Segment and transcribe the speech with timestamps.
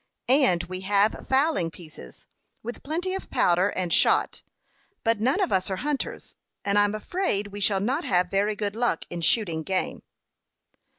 [0.29, 2.25] "And we have fowling pieces,
[2.63, 4.41] with plenty of powder and shot;
[5.03, 6.35] but none of us are hunters,
[6.65, 10.01] and I'm afraid we shall not have very good luck in shooting game."